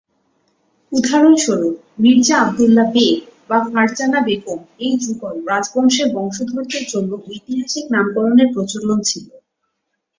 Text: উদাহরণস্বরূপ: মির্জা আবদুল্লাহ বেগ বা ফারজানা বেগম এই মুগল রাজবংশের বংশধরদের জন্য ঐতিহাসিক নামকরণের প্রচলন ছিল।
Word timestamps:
উদাহরণস্বরূপ: 0.91 1.73
মির্জা 1.99 2.35
আবদুল্লাহ 2.37 2.87
বেগ 2.93 3.17
বা 3.49 3.57
ফারজানা 3.67 4.19
বেগম 4.27 4.59
এই 4.79 4.93
মুগল 5.03 5.35
রাজবংশের 5.49 6.07
বংশধরদের 6.15 6.83
জন্য 6.91 7.11
ঐতিহাসিক 7.25 7.85
নামকরণের 7.93 8.49
প্রচলন 8.53 8.99
ছিল। 9.09 9.25